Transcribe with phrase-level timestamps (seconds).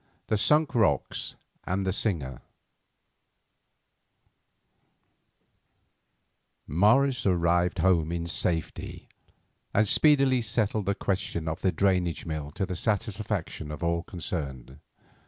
[0.29, 2.41] THE SUNK ROCKS AND THE SINGER
[6.65, 9.09] Morris arrived home in safety,
[9.75, 14.79] and speedily settled the question of the drainage mill to the satisfaction of all concerned.